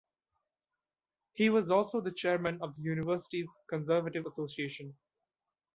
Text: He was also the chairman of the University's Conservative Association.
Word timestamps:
He 1.33 1.51
was 1.51 1.69
also 1.69 2.01
the 2.01 2.11
chairman 2.11 2.57
of 2.63 2.75
the 2.75 2.81
University's 2.81 3.49
Conservative 3.69 4.25
Association. 4.25 4.97